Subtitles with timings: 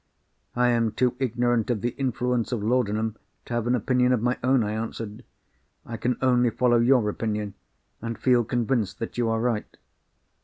[0.55, 4.35] "I am too ignorant of the influence of laudanum to have an opinion of my
[4.43, 5.23] own," I answered.
[5.85, 7.53] "I can only follow your opinion,
[8.01, 9.77] and feel convinced that you are right."